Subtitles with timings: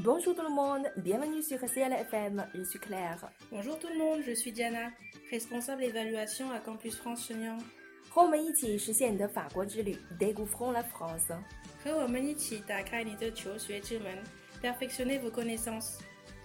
[0.00, 3.30] Bonjour tout le monde, bienvenue sur CLFM, je suis Claire.
[3.50, 4.90] Bonjour tout le monde, je suis Diana,
[5.30, 7.60] responsable évaluation à Campus France Shenyang.
[8.08, 11.36] 和我们一起实现你的法国之旅，Découvrons la France。
[11.84, 14.18] 和我们一起打开你的求学之门，
[14.62, 15.98] Perfectionnez vos connaissances。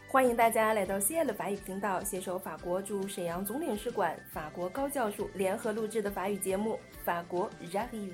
[0.10, 6.74] 欢迎大家来到 CL 法语频道，携手法国驻沈阳总领事馆、法国高教署联合录制的法语节目《
[7.06, 8.12] 法国 J'arrive》。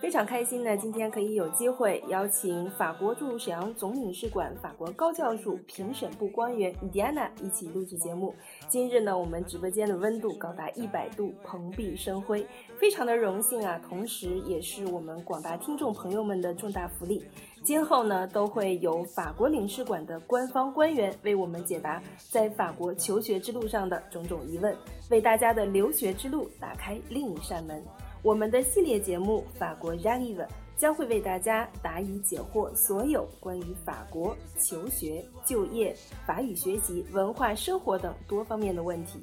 [0.00, 8.34] 非常开心呢，今天可以有机会邀请法国驻沈阳总领事馆、法国高教署评审部官员伊迪安娜一起录制节目。
[8.66, 12.46] 今日呢，我们直播间的温度高达一百度，蓬荜生辉，
[12.78, 13.78] 非常的荣幸啊！
[13.86, 17.22] 同时，也是我们广大听众朋友们的重大福利。
[17.62, 24.74] 今后呢，都会有法国领事馆的官方官员为我们解答在法国求学之路上的种种疑问，
[25.10, 27.84] 为大家的留学之路打开另一扇门。
[28.22, 30.36] 我们的系列节目《法国 J'arrive》
[30.76, 35.96] 将会为大家答疑解惑所有关于法国求学、就业、
[36.26, 39.22] 法语学习、文化生活等多方面的问题。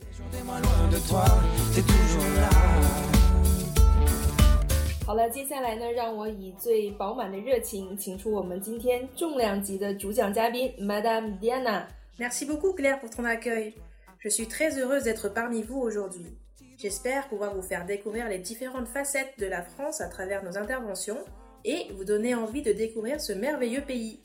[5.06, 11.84] 好了，接下来呢，让我以最饱满的热情，请出我们今天重量级的主讲嘉宾，Madame Diana。
[12.18, 13.76] Merci beaucoup Claire pour ton accueil.
[14.18, 16.36] Je suis très heureuse d'être parmi vous aujourd'hui.
[16.77, 21.19] J'espère pouvoir vous faire découvrir les différentes facettes de la France à travers nos interventions
[21.65, 24.19] et vous donner envie de découvrir ce merveilleux pays.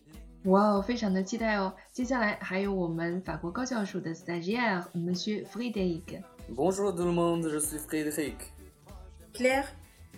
[0.46, 1.74] 哇，非常的期待哦！
[1.92, 8.54] 接下来还有我们法国高教署的 stagiaire Monsieur Frédéric。Bonjour tout le monde, je suis Frédéric.
[9.34, 9.68] Claire,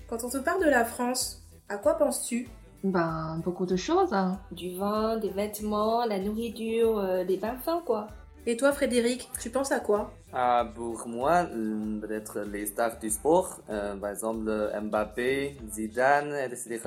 [0.07, 2.47] quand on te parle de la France, à quoi penses-tu
[2.83, 4.13] Ben, beaucoup de choses.
[4.13, 4.39] Hein.
[4.51, 8.07] Du vin, des vêtements, la nourriture, euh, les parfums, quoi.
[8.45, 13.09] Et toi, Frédéric, tu penses à quoi Ah, pour moi, euh, peut-être les stars du
[13.09, 14.49] sport, euh, par exemple
[14.81, 16.79] Mbappé, Zidane, etc.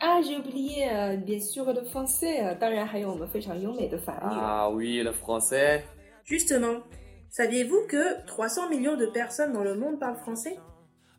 [0.00, 2.40] Ah, j'ai oublié, euh, bien sûr, le français.
[2.42, 4.26] euh, 当然还有我们非常优美的法语。
[4.30, 5.82] Ah oui, le français.
[6.24, 6.82] Justement,
[7.30, 10.56] saviez-vous que 300 millions de personnes dans le monde parlent français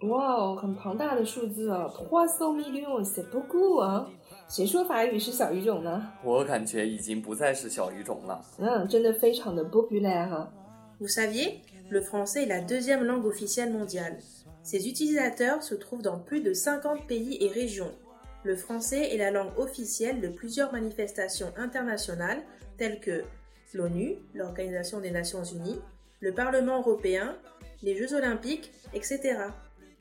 [0.01, 4.07] 哇哦，很庞大的数字哦，trois millions c'est beaucoup 啊！
[4.47, 6.01] 谁说法语是小语种呢？
[6.23, 8.41] 我感觉已经不再是小语种了。
[8.59, 10.49] 嗯，真的非常的 populaire 哈。
[10.99, 14.19] Vous saviez Le français est la deuxième langue officielle mondiale.
[14.63, 17.91] Ses utilisateurs se trouvent dans plus de 50 pays et régions.
[18.43, 22.43] Le français est la langue officielle de plusieurs manifestations internationales
[22.77, 23.23] telles que
[23.73, 25.79] l'ONU, l'Organisation des Nations Unies,
[26.19, 27.35] le Parlement européen,
[27.81, 29.51] les Jeux olympiques, etc.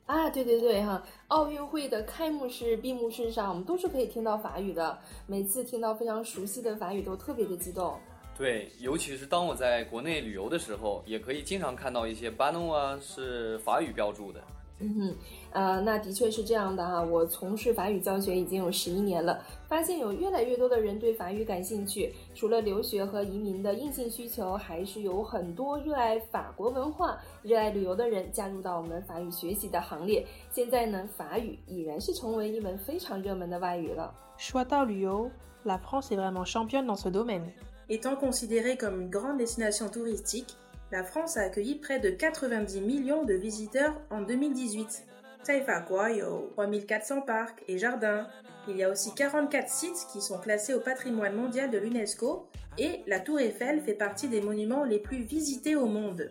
[0.05, 4.97] 啊，对对对哈，奥运会的开幕式、闭幕式上，我们都是可以听到法语的。
[5.27, 7.97] 每次听到非常熟悉的法语，都特别的激动。
[8.36, 14.40] 对，尤其是当我在国内旅游的时候，也可以经常看到一些 banner 啊是法语标注的。
[14.80, 15.16] 嗯哼，
[15.52, 17.00] 呃，那的确是这样的哈。
[17.00, 22.12] 我从事法语教学已经有十一年了，发现有越来越多的人对法语感兴趣。
[22.34, 30.26] 除了留学和移民的硬性需求，还是有很多热爱法国文化、热爱旅游的人加入到我们法语学习的行列。
[30.50, 34.12] 现在呢，法语已然是成为一门非常热门的外语了。
[34.36, 35.30] 说到旅游
[35.64, 37.52] la France est vraiment championne dans ce domaine.
[37.88, 40.56] Étant considérée comme une grande destination touristique,
[40.90, 45.04] la France a accueilli près de 90 millions de visiteurs en 2018.
[45.44, 48.26] Taifaguayo, 3400 parcs et jardins.
[48.68, 53.02] Il y a aussi 44 sites qui sont classés au patrimoine mondial de l'UNESCO et
[53.06, 56.30] la Tour Eiffel fait partie des monuments les plus visités au monde.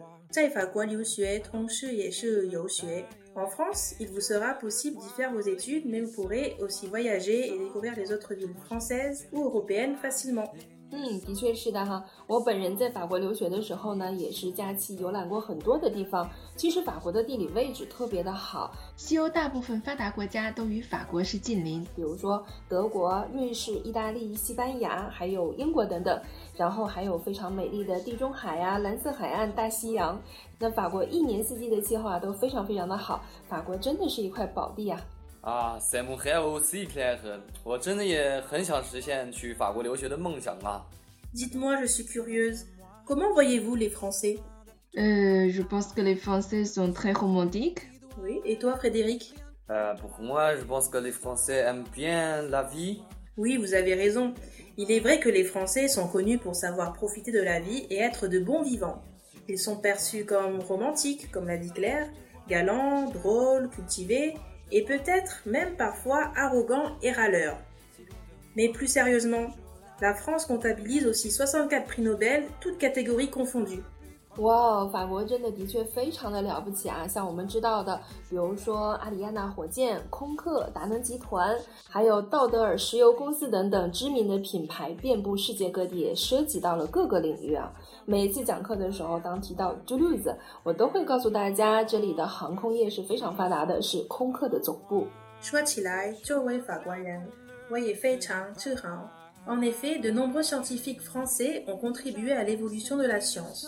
[3.35, 7.47] En France, il vous sera possible d'y faire vos études, mais vous pourrez aussi voyager
[7.47, 10.51] et découvrir les autres villes françaises ou européennes facilement.
[10.95, 12.05] 嗯，的确是的哈。
[12.27, 16.29] 我本人在法国留学的时候呢，也是假期游览过很多的地方。
[16.55, 26.21] 其实法国的地理位置特别的好，西欧大部分发达国家都与法国是近邻，比如说德国、瑞士、意大利、西班牙，还有英国等等。
[26.55, 30.21] 然后还有非常美丽的地中海啊、蓝色海岸、大西洋。
[30.59, 35.01] 那法国一年四季的气候啊都非常非常的好，法国真的是一块宝地啊。
[35.43, 37.19] 啊，c'est mon rêve aussi, Claire。
[37.64, 40.84] 我真的也很想实现去法国留学的梦想啊。
[41.34, 42.64] Dites-moi, je suis curieuse.
[43.06, 44.38] Comment voyez-vous les Français
[44.96, 47.81] Euh, je pense que les Français sont très romantiques.
[48.22, 48.40] Oui.
[48.44, 49.34] Et toi, Frédéric
[49.70, 53.02] Euh, pour moi, je pense que les Français aiment bien la vie.
[53.37, 54.32] Oui, vous avez raison.
[54.78, 57.99] Il est vrai que les Français sont connus pour savoir profiter de la vie et
[57.99, 59.02] être de bons vivants.
[59.46, 62.08] Ils sont perçus comme romantiques, comme l'a dit Claire,
[62.49, 64.34] galants, drôles, cultivés,
[64.73, 67.59] et peut-être même parfois arrogants et râleurs.
[68.57, 69.51] Mais plus sérieusement,
[70.01, 73.83] la France comptabilise aussi 64 prix Nobel, toutes catégories confondues.
[74.38, 77.07] 哇，法国真的的确非常的了不起啊！
[77.07, 81.56] 像我们知道的，比如说阿里亚纳火箭、空客、达能集团，
[81.88, 87.71] 还有道德尔石油公司等等知名的品牌，遍布世界各地，也涉及到了各个领域啊。
[88.06, 95.06] 每一次讲课的时候，当提到 Toulouse，我都会告诉大家，这里的航空业是非常发达的，是空客的总部。
[95.41, 97.21] 说起来，作为法国人，
[97.69, 99.07] 我也非常自豪。
[99.45, 103.68] En effet, de nombreux scientifiques français ont contribué à l'évolution de la science.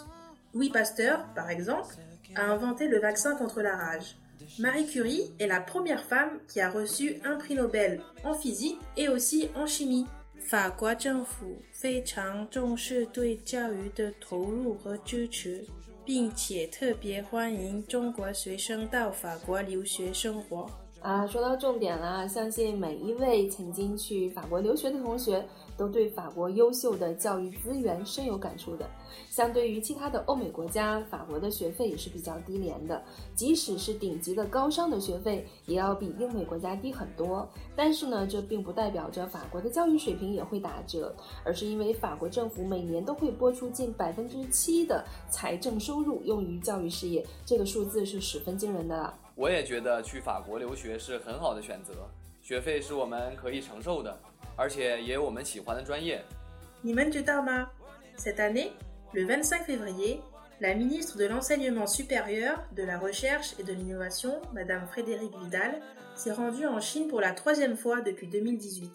[0.55, 1.95] Louis Pasteur, par exemple,
[2.33, 4.15] a inventé le vaccin contre la rage.
[4.57, 9.09] Marie Curie est la première femme qui a reçu un prix Nobel en physique et
[9.09, 10.05] aussi en chimie.
[21.05, 25.45] 啊，说到重点了，相信每一位曾经去法国留学的同学
[25.77, 28.89] 都对法国优秀的教育资源深有感触的。
[29.29, 33.03] 相对于其他的欧美国家，法国的学费也是比较低廉的，
[33.35, 37.47] 即使是顶级的高商的学费，也要比英美国家低很多。
[37.75, 49.13] 但是呢，这并不代表着法国的教育水平也会打折，而是因为法国政府每年都会拨出近百分之七的财政收入用于教育事业，这个数字是十分惊人的了。
[49.35, 52.09] 我也觉得去法国留学是很好的选择，
[52.41, 54.17] 学费是我们可以承受的，
[54.55, 56.23] 而且也有我们喜欢的专业。
[56.81, 57.69] 你们知道吗
[58.17, 58.71] ？Cette année,
[59.11, 60.21] le 25 février,
[60.59, 65.81] la ministre de l'enseignement supérieur, de la recherche et de l'innovation, Madame Frédérique Vidal,
[66.15, 68.89] s'est rendue en Chine pour la troisième fois depuis 2018.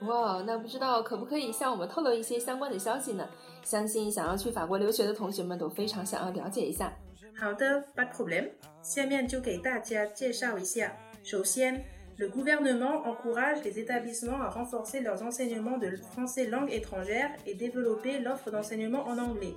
[0.00, 3.28] 哇，那不知道可不可以向我们透露一些相关的消息呢？
[3.62, 6.90] 相信想要去法国留学的同学们都非常想要了解一下。
[7.39, 8.49] 好的，pas de problème。
[8.83, 10.95] 下面就给大家介绍一下。
[11.23, 11.81] 首先，
[12.17, 18.51] le gouvernement encourage les établissements à renforcer leurs enseignements de français langue étrangère et développer l'offre
[18.51, 19.55] d'enseignement en anglais.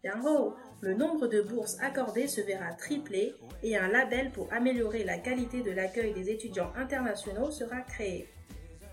[0.00, 5.60] 然后，le nombre de bourses accordées se verra triplé et un label pour améliorer la qualité
[5.60, 8.28] de l'accueil des étudiants internationaux sera créé.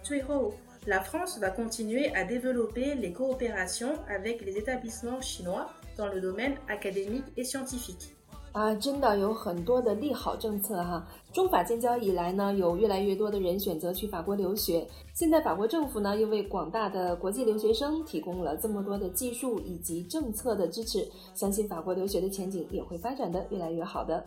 [0.02, 0.56] 最后，
[0.88, 7.26] la France va continuer à développer les coopérations avec les établissements chinois dans le domaine académique
[7.38, 8.16] et scientifique.
[8.53, 11.07] 啊，真的有很多的利好政策哈。
[11.33, 14.85] 中法建交以来呢，有越来越多的人选择去法国留学。
[15.15, 24.25] 现在法国政府呢，又为广大的国际留学生提供了这么多的技术以及政策的支持，相信法国留学的前景也会发展的越来越好的。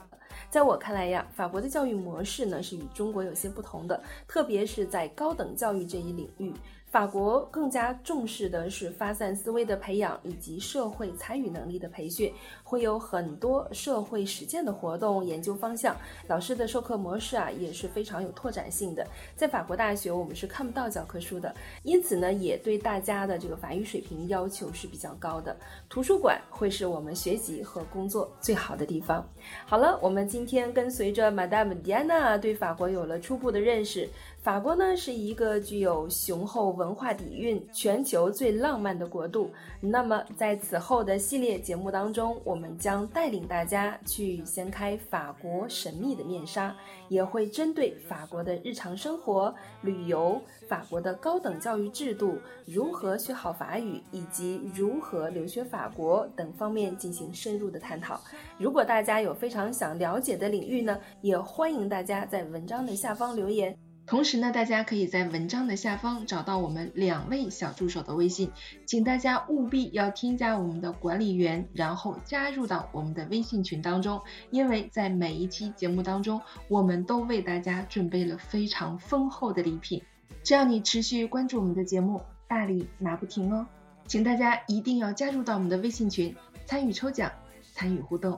[0.50, 6.54] 在我看来呀，法国的教育模式呢是与中国有些不同的，特别是在高等教育这一领域。
[6.94, 12.32] 法国更加重视的是发散思维的培养以及社会参与能力的培训，
[12.64, 15.98] 会有很多社会实践的活动、研究方向。
[16.28, 19.04] 老师的授课模式啊也是非常有拓展性的。
[19.36, 21.52] 在法国大学，我们是看不到教科书的，
[21.82, 25.58] 因此呢，也对大家的这个法语水平要求是比较高的。
[25.90, 29.28] 图书馆会是我们学习和工作最好的地方。
[29.66, 34.08] 好了，我们今天跟随着 Madame Diana 对法国有了初步的认识。
[34.44, 39.50] 法国呢是一个具有雄厚文化底蕴、全球最浪漫的国度。
[39.80, 46.76] 那么在此后的系列节目当中，我们将带领大家去掀开法国神秘的面纱，
[47.08, 58.20] 也会针对法国的日常生活、旅游、法国的高等教育制度、如何学好法语以及如何留学法国等方面进行深入的探讨。
[58.58, 63.74] 如果大家有非常想了解的领域呢，也欢迎大家在文章的下方留言。
[64.06, 68.52] 同时呢，大家可以在文章的下方找到我们两位小助手的微信，
[68.86, 74.22] 请大家务必要添加我们的管理员，然后加入到我们的微信群当中。
[74.52, 80.04] 因为在每一期节目当中，我们都为大家准备了非常丰厚的礼品。
[80.44, 83.66] 只要你持续关注我们的节目，大礼拿不停哦！
[84.06, 87.32] 请大家一定要加入到我们的微信群，参与抽奖，
[87.74, 88.38] 参与互动。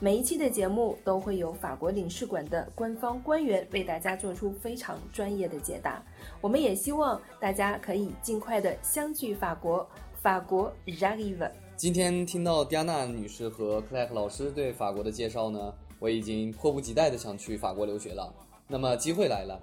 [0.00, 6.02] 每一期的节目都会有法国领事馆的官方官员为大家做出非常专业的解答。
[6.40, 9.86] 我们也希望大家可以尽快的相聚法国。
[10.20, 18.32] 法国 r a g i v 今天听到迪安娜女士和克莱克老师对法国的介绍呢，我已经迫不及待的想去法国留学了。
[18.66, 19.60] 那么机会来了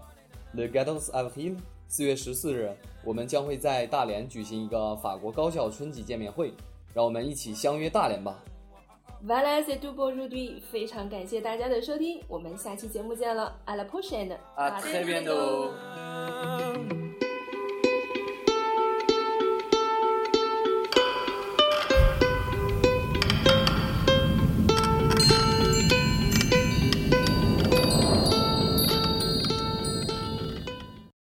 [0.54, 1.58] ，The Gardens of Hill，
[1.88, 2.72] 四月十四日，
[3.04, 6.54] 我们将会在大连举行一个法国高校春季见面会，
[6.94, 8.38] 让我们一起相约大连吧。
[9.24, 10.62] Voilà, c'est tout pour aujourd'hui.
[10.72, 13.56] 非常感谢大家的收听，我们下期节目见了。
[13.68, 14.38] À la prochaine.
[14.58, 15.70] À très bientôt.